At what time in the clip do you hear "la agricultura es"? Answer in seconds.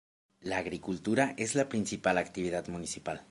0.39-1.53